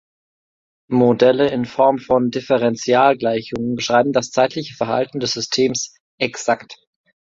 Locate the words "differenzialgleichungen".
2.31-3.75